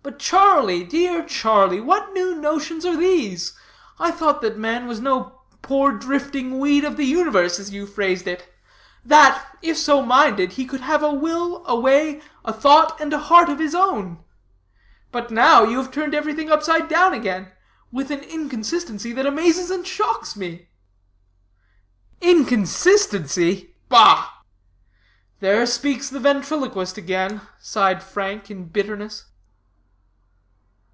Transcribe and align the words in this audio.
"But 0.00 0.20
Charlie, 0.20 0.84
dear 0.84 1.22
Charlie, 1.26 1.80
what 1.82 2.12
new 2.14 2.34
notions 2.36 2.86
are 2.86 2.96
these? 2.96 3.52
I 3.98 4.10
thought 4.12 4.40
that 4.42 4.56
man 4.56 4.86
was 4.86 5.00
no 5.00 5.40
poor 5.60 5.90
drifting 5.92 6.58
weed 6.60 6.82
of 6.84 6.96
the 6.96 7.04
universe, 7.04 7.58
as 7.58 7.72
you 7.72 7.84
phrased 7.86 8.26
it; 8.28 8.46
that, 9.04 9.44
if 9.60 9.76
so 9.76 10.00
minded, 10.00 10.52
he 10.52 10.64
could 10.66 10.80
have 10.82 11.02
a 11.02 11.12
will, 11.12 11.62
a 11.66 11.78
way, 11.78 12.22
a 12.44 12.52
thought, 12.54 12.98
and 13.00 13.12
a 13.12 13.18
heart 13.18 13.48
of 13.50 13.58
his 13.58 13.74
own? 13.74 14.22
But 15.12 15.30
now 15.32 15.64
you 15.64 15.76
have 15.78 15.90
turned 15.92 16.14
everything 16.14 16.48
upside 16.50 16.88
down 16.88 17.12
again, 17.12 17.50
with 17.92 18.10
an 18.12 18.20
inconsistency 18.20 19.12
that 19.12 19.26
amazes 19.26 19.68
and 19.70 19.84
shocks 19.86 20.34
me." 20.36 20.68
"Inconsistency? 22.22 23.74
Bah!" 23.90 24.30
"There 25.40 25.66
speaks 25.66 26.08
the 26.08 26.20
ventriloquist 26.20 26.96
again," 26.96 27.40
sighed 27.60 28.00
Frank, 28.02 28.48
in 28.50 28.68
bitterness. 28.68 29.24